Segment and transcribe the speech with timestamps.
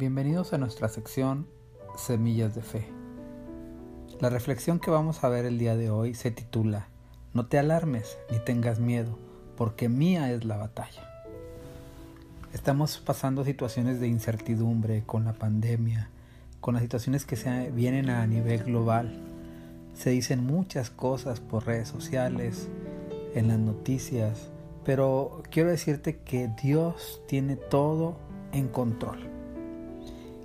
[0.00, 1.46] Bienvenidos a nuestra sección
[1.94, 2.86] Semillas de Fe.
[4.18, 6.88] La reflexión que vamos a ver el día de hoy se titula
[7.34, 9.18] No te alarmes ni tengas miedo,
[9.58, 11.06] porque mía es la batalla.
[12.54, 16.08] Estamos pasando situaciones de incertidumbre con la pandemia,
[16.62, 19.20] con las situaciones que se vienen a nivel global.
[19.92, 22.70] Se dicen muchas cosas por redes sociales,
[23.34, 24.48] en las noticias,
[24.82, 28.16] pero quiero decirte que Dios tiene todo
[28.52, 29.39] en control.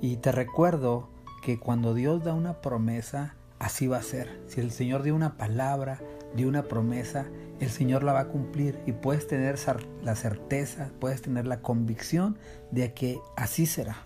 [0.00, 1.08] Y te recuerdo
[1.42, 4.40] que cuando Dios da una promesa, así va a ser.
[4.48, 6.00] Si el Señor dio una palabra,
[6.34, 7.26] dio una promesa,
[7.60, 9.58] el Señor la va a cumplir y puedes tener
[10.02, 12.36] la certeza, puedes tener la convicción
[12.70, 13.96] de que así será.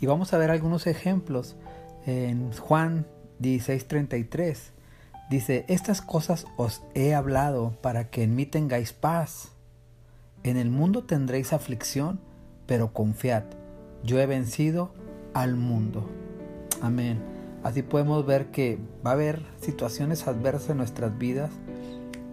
[0.00, 1.56] Y vamos a ver algunos ejemplos.
[2.04, 3.06] En Juan
[3.40, 4.72] 16:33
[5.30, 9.48] dice, estas cosas os he hablado para que en mí tengáis paz.
[10.42, 12.20] En el mundo tendréis aflicción,
[12.66, 13.44] pero confiad
[14.06, 14.92] yo he vencido
[15.34, 16.08] al mundo.
[16.80, 17.18] Amén.
[17.62, 21.50] Así podemos ver que va a haber situaciones adversas en nuestras vidas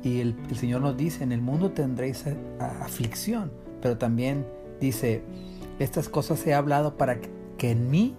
[0.03, 2.25] y el, Señor nos dice, en el mundo tendréis
[2.59, 4.45] aflicción, pero también
[4.79, 5.23] dice,
[5.79, 7.19] estas cosas he hablado para
[7.57, 8.15] que en mí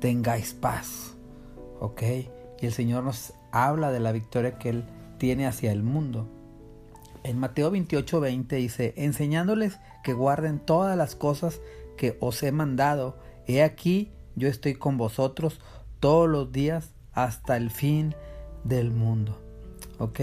[0.00, 1.16] tengáis paz.
[1.80, 2.02] ¿Ok?
[2.60, 4.84] Y el Señor nos habla de la victoria que Él
[5.18, 6.28] tiene hacia el mundo.
[7.24, 11.60] En Mateo 28, 20 dice, enseñándoles que guarden todas las cosas
[11.96, 13.16] que os he mandado.
[13.46, 15.60] He aquí, yo estoy con vosotros
[16.00, 18.14] todos los días hasta el fin
[18.64, 19.40] del mundo.
[19.98, 20.20] ¿Ok?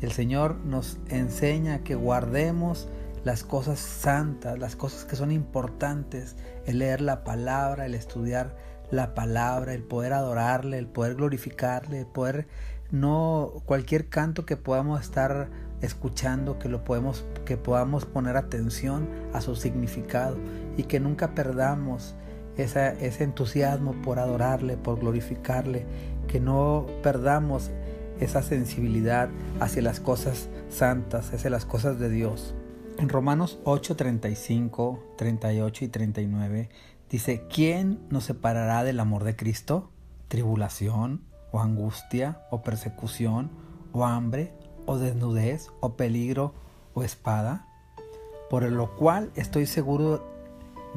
[0.00, 2.88] El Señor nos enseña que guardemos
[3.24, 8.56] las cosas santas, las cosas que son importantes, el leer la palabra, el estudiar
[8.90, 12.46] la palabra, el poder adorarle, el poder glorificarle, el poder
[12.90, 15.50] no cualquier canto que podamos estar
[15.82, 20.36] escuchando, que lo podemos, que podamos poner atención a su significado
[20.78, 22.14] y que nunca perdamos
[22.56, 25.84] ese entusiasmo por adorarle, por glorificarle,
[26.26, 27.70] que no perdamos
[28.20, 29.28] esa sensibilidad
[29.60, 32.54] hacia las cosas santas, hacia las cosas de Dios.
[32.98, 36.68] En Romanos 8, 35, 38 y 39
[37.10, 39.90] dice, ¿quién nos separará del amor de Cristo?
[40.28, 41.22] ¿Tribulación
[41.52, 43.50] o angustia o persecución
[43.92, 44.52] o hambre
[44.86, 46.54] o desnudez, o peligro,
[46.94, 47.66] o espada,
[48.48, 50.37] por lo cual estoy seguro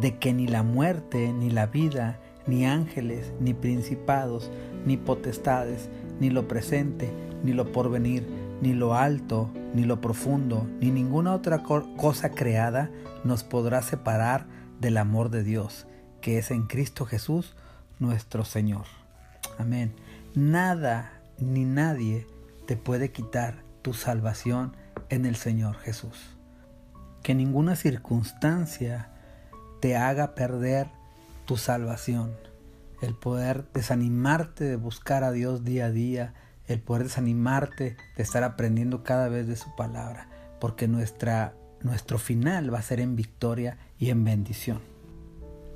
[0.02, 4.52] de que ni la muerte, ni la vida, ni ángeles, ni principados,
[4.86, 5.90] ni potestades,
[6.20, 7.14] ni lo presente,
[7.44, 8.28] ni lo porvenir,
[8.62, 12.90] ni lo alto, ni lo profundo, ni ninguna otra cosa creada
[13.24, 14.48] nos podrá separar
[14.80, 15.86] del amor de Dios,
[16.20, 17.56] que es en Cristo Jesús
[18.00, 18.86] nuestro Señor.
[19.60, 19.94] Amén.
[20.34, 22.26] Nada ni nadie
[22.66, 24.76] te puede quitar tu salvación
[25.10, 26.36] en el Señor Jesús.
[27.22, 29.11] Que ninguna circunstancia
[29.82, 30.88] te haga perder
[31.46, 32.32] tu salvación.
[33.02, 36.34] El poder desanimarte de buscar a Dios día a día,
[36.68, 42.72] el poder desanimarte de estar aprendiendo cada vez de su palabra, porque nuestra, nuestro final
[42.74, 44.80] va a ser en victoria y en bendición.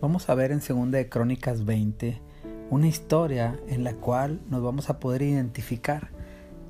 [0.02, 2.22] Vamos a ver en 2 de Crónicas 20
[2.70, 6.10] una historia en la cual nos vamos a poder identificar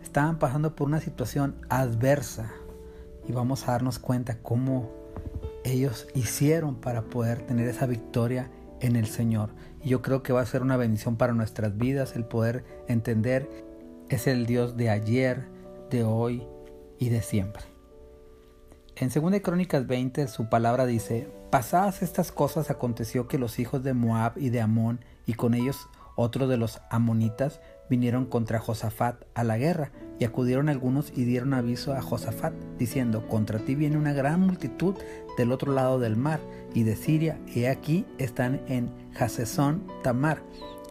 [0.02, 2.52] estaban pasando por una situación adversa
[3.28, 5.05] y vamos a darnos cuenta cómo
[5.66, 9.50] ellos hicieron para poder tener esa victoria en el Señor.
[9.84, 13.50] Y yo creo que va a ser una bendición para nuestras vidas el poder entender
[14.10, 15.48] es el Dios de ayer,
[15.90, 16.44] de hoy
[17.00, 17.64] y de siempre.
[18.96, 23.94] En 2 Crónicas 20 su palabra dice, pasadas estas cosas aconteció que los hijos de
[23.94, 27.60] Moab y de Amón y con ellos otros de los amonitas
[27.90, 33.28] vinieron contra Josafat a la guerra, y acudieron algunos y dieron aviso a Josafat, diciendo,
[33.28, 34.96] contra ti viene una gran multitud
[35.38, 36.40] del otro lado del mar,
[36.74, 40.42] y de Siria, y aquí están en Hasesón Tamar,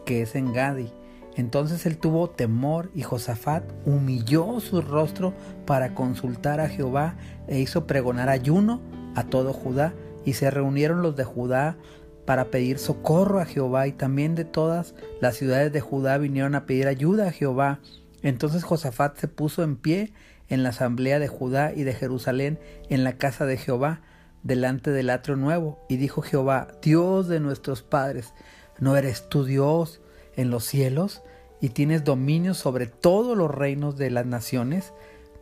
[0.05, 0.91] que es en Gadi.
[1.35, 5.33] Entonces él tuvo temor y Josafat humilló su rostro
[5.65, 7.15] para consultar a Jehová
[7.47, 8.79] e hizo pregonar ayuno
[9.15, 11.77] a todo Judá, y se reunieron los de Judá
[12.25, 16.65] para pedir socorro a Jehová y también de todas las ciudades de Judá vinieron a
[16.65, 17.79] pedir ayuda a Jehová.
[18.21, 20.13] Entonces Josafat se puso en pie
[20.49, 24.01] en la asamblea de Judá y de Jerusalén en la casa de Jehová
[24.43, 28.33] delante del atrio nuevo y dijo Jehová, Dios de nuestros padres,
[28.79, 30.01] ¿no eres tú Dios
[30.35, 31.23] en los cielos
[31.61, 34.93] y tienes dominio sobre todos los reinos de las naciones?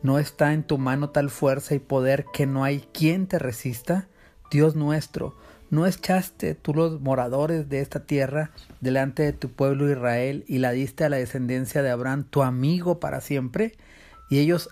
[0.01, 4.07] ¿No está en tu mano tal fuerza y poder que no hay quien te resista?
[4.51, 5.35] Dios nuestro,
[5.69, 8.51] ¿No echaste tú los moradores de esta tierra
[8.81, 12.99] delante de tu pueblo Israel y la diste a la descendencia de Abraham, tu amigo
[12.99, 13.73] para siempre?
[14.29, 14.69] Y ellos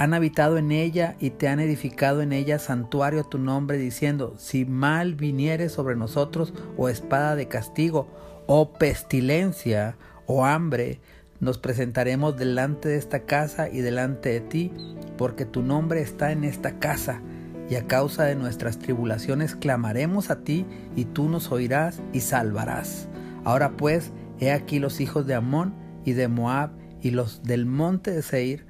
[0.00, 4.34] han habitado en ella y te han edificado en ella santuario a tu nombre, diciendo,
[4.38, 8.08] si mal viniere sobre nosotros, o espada de castigo,
[8.46, 11.00] o pestilencia, o hambre,
[11.38, 14.72] nos presentaremos delante de esta casa y delante de ti,
[15.18, 17.20] porque tu nombre está en esta casa,
[17.70, 23.08] y a causa de nuestras tribulaciones clamaremos a ti, y tú nos oirás y salvarás.
[23.44, 25.74] Ahora pues, he aquí los hijos de Amón
[26.04, 28.66] y de Moab y los del monte de Seir,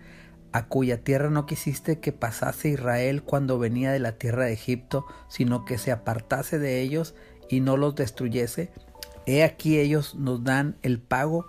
[0.52, 5.06] a cuya tierra no quisiste que pasase Israel cuando venía de la tierra de Egipto,
[5.28, 7.14] sino que se apartase de ellos
[7.48, 8.70] y no los destruyese.
[9.26, 11.46] He aquí ellos nos dan el pago,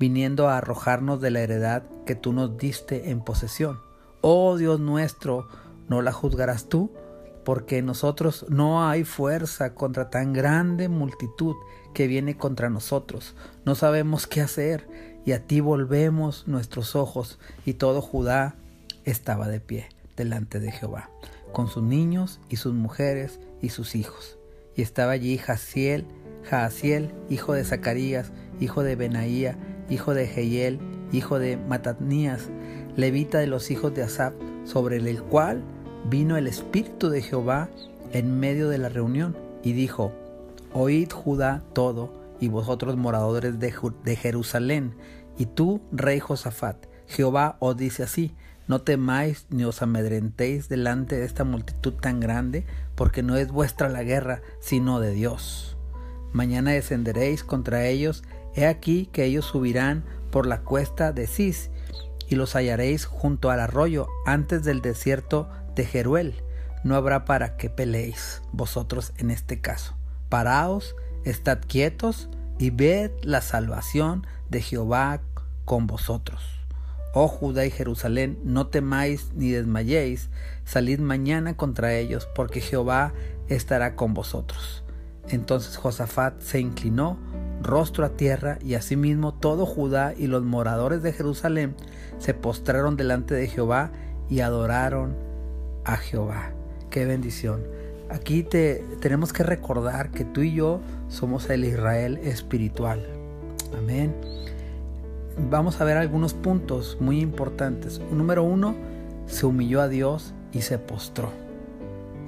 [0.00, 3.80] viniendo a arrojarnos de la heredad que tú nos diste en posesión.
[4.22, 5.48] Oh Dios nuestro,
[5.88, 6.92] ¿no la juzgarás tú?
[7.44, 11.54] Porque en nosotros no hay fuerza contra tan grande multitud
[11.92, 13.34] que viene contra nosotros.
[13.64, 14.88] No sabemos qué hacer
[15.24, 17.38] y a ti volvemos nuestros ojos.
[17.64, 18.56] Y todo Judá
[19.04, 21.10] estaba de pie delante de Jehová,
[21.52, 24.38] con sus niños y sus mujeres y sus hijos.
[24.76, 26.06] Y estaba allí Jaciel,
[26.44, 29.58] Jaasiel, hijo de Zacarías, hijo de Benaía,
[29.88, 30.80] hijo de Jehiel,
[31.12, 32.48] hijo de Matanías,
[32.96, 34.34] levita de los hijos de Asap,
[34.64, 35.62] sobre el cual
[36.08, 37.68] vino el Espíritu de Jehová
[38.12, 40.12] en medio de la reunión, y dijo,
[40.72, 44.94] Oíd Judá todo, y vosotros moradores de, Jerusalén,
[45.38, 46.76] y tú, rey Josafat,
[47.06, 48.34] Jehová os dice así,
[48.66, 52.64] no temáis ni os amedrentéis delante de esta multitud tan grande,
[52.94, 55.76] porque no es vuestra la guerra, sino de Dios.
[56.32, 58.24] Mañana descenderéis contra ellos,
[58.54, 61.70] he aquí que ellos subirán por la cuesta de Cis,
[62.28, 66.42] y los hallaréis junto al arroyo, antes del desierto de Jeruel.
[66.82, 69.94] No habrá para que peleéis vosotros en este caso.
[70.28, 70.94] Paraos
[71.24, 72.28] Estad quietos
[72.58, 75.22] y ved la salvación de Jehová
[75.64, 76.42] con vosotros.
[77.14, 80.28] Oh Judá y Jerusalén, no temáis ni desmayéis,
[80.66, 83.14] salid mañana contra ellos, porque Jehová
[83.48, 84.84] estará con vosotros.
[85.28, 87.16] Entonces Josafat se inclinó,
[87.64, 91.74] rostro a tierra, y asimismo todo Judá y los moradores de Jerusalén
[92.18, 93.90] se postraron delante de Jehová
[94.30, 95.16] y adoraron
[95.84, 96.52] a Jehová.
[96.90, 97.62] Qué bendición.
[98.10, 103.04] Aquí te, tenemos que recordar que tú y yo somos el Israel espiritual.
[103.76, 104.14] Amén.
[105.50, 108.00] Vamos a ver algunos puntos muy importantes.
[108.12, 108.76] Número uno,
[109.26, 111.30] se humilló a Dios y se postró.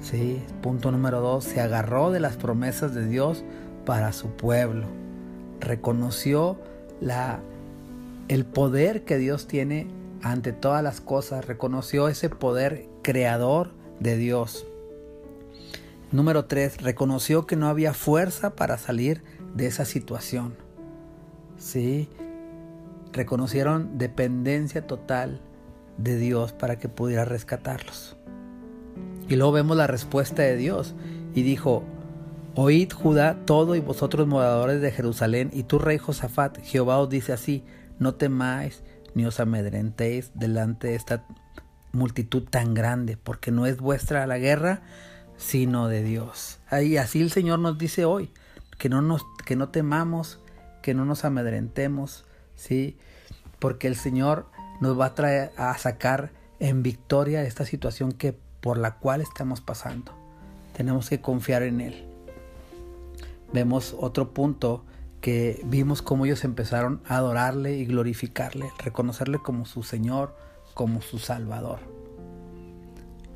[0.01, 3.43] Sí, punto número dos, se agarró de las promesas de Dios
[3.85, 4.85] para su pueblo.
[5.59, 6.57] Reconoció
[7.01, 7.39] la,
[8.27, 9.87] el poder que Dios tiene
[10.21, 11.45] ante todas las cosas.
[11.45, 14.67] Reconoció ese poder creador de Dios.
[16.11, 16.81] Número 3.
[16.81, 19.23] Reconoció que no había fuerza para salir
[19.55, 20.55] de esa situación.
[21.57, 22.09] Sí.
[23.11, 25.41] Reconocieron dependencia total
[25.97, 28.15] de Dios para que pudiera rescatarlos.
[29.27, 30.95] Y luego vemos la respuesta de Dios
[31.33, 31.83] y dijo,
[32.59, 37.31] Oíd Judá todo y vosotros moradores de Jerusalén y tú rey Josafat, Jehová os dice
[37.31, 37.63] así,
[37.99, 38.81] no temáis
[39.13, 41.23] ni os amedrentéis delante de esta
[41.91, 44.81] multitud tan grande, porque no es vuestra la guerra,
[45.37, 46.57] sino de Dios.
[46.81, 48.31] Y así el Señor nos dice hoy,
[48.79, 50.39] que no, nos, que no temamos,
[50.81, 52.25] que no nos amedrentemos,
[52.55, 52.97] ¿sí?
[53.59, 54.47] Porque el Señor
[54.81, 59.61] nos va a traer a sacar en victoria esta situación que por la cual estamos
[59.61, 60.11] pasando.
[60.75, 62.16] Tenemos que confiar en Él.
[63.53, 64.83] Vemos otro punto
[65.21, 70.35] que vimos cómo ellos empezaron a adorarle y glorificarle, reconocerle como su Señor,
[70.73, 71.79] como su Salvador.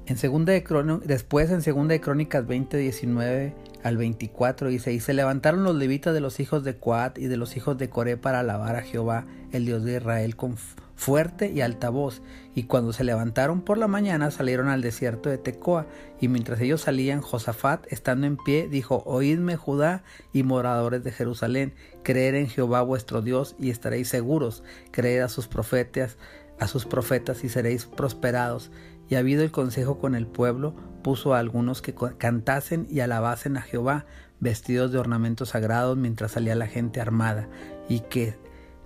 [0.06, 0.64] En segunda de
[1.06, 6.14] después en segunda de Crónicas 20, 19 al 24 dice, y se levantaron los levitas
[6.14, 9.26] de los hijos de Coat y de los hijos de Coré para alabar a Jehová,
[9.52, 10.56] el Dios de Israel, con
[10.96, 12.22] fuerte y alta voz.
[12.54, 15.88] Y cuando se levantaron por la mañana salieron al desierto de Tecoa,
[16.20, 21.74] y mientras ellos salían, Josafat, estando en pie, dijo, Oídme Judá y moradores de Jerusalén,
[22.04, 26.18] creer en Jehová vuestro Dios y estaréis seguros, creed a sus profetas,
[26.60, 28.70] a sus profetas y seréis prosperados
[29.12, 33.62] y habido el consejo con el pueblo, puso a algunos que cantasen y alabasen a
[33.62, 34.06] Jehová,
[34.40, 37.50] vestidos de ornamentos sagrados mientras salía la gente armada,
[37.90, 38.38] y que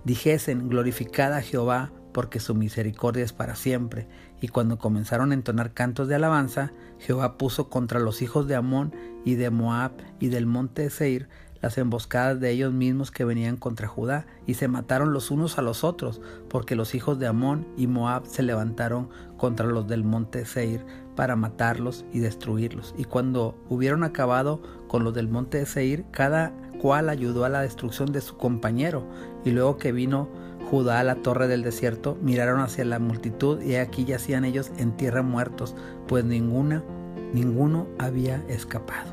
[0.02, 4.08] dijesen, glorificada a Jehová, porque su misericordia es para siempre.
[4.40, 8.92] Y cuando comenzaron a entonar cantos de alabanza, Jehová puso contra los hijos de Amón
[9.24, 11.28] y de Moab y del monte Seir
[11.66, 15.62] las emboscadas de ellos mismos que venían contra Judá, y se mataron los unos a
[15.62, 20.46] los otros, porque los hijos de Amón y Moab se levantaron contra los del monte
[20.46, 22.94] Seir para matarlos y destruirlos.
[22.96, 28.12] Y cuando hubieron acabado con los del monte Seir, cada cual ayudó a la destrucción
[28.12, 29.04] de su compañero.
[29.44, 30.28] Y luego que vino
[30.70, 35.22] Judá, la torre del desierto, miraron hacia la multitud y aquí yacían ellos en tierra
[35.22, 35.74] muertos,
[36.06, 36.84] pues ninguna,
[37.32, 39.10] ninguno había escapado.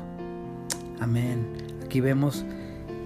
[1.00, 1.63] Amén.
[1.94, 2.44] Aquí vemos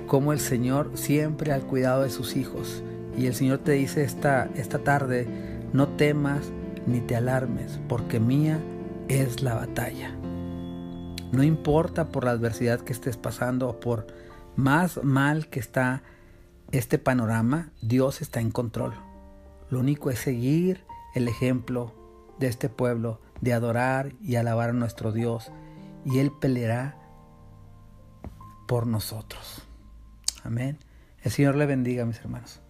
[0.07, 2.83] cómo el Señor siempre al cuidado de sus hijos.
[3.19, 5.29] Y el Señor te dice esta, esta tarde,
[5.75, 6.51] no temas
[6.87, 8.59] ni te alarmes, porque mía
[9.09, 10.17] es la batalla.
[11.33, 14.07] No importa por la adversidad que estés pasando o por
[14.57, 16.03] más mal que está
[16.73, 18.95] este panorama, Dios está en control.
[19.69, 20.83] Lo único es seguir
[21.15, 21.93] el ejemplo
[22.39, 25.53] de este pueblo, de adorar y alabar a nuestro Dios,
[26.07, 26.98] y Él peleará
[28.69, 29.63] por nosotros.
[30.45, 30.79] Amén.
[31.23, 32.61] El Señor le bendiga, mis hermanos.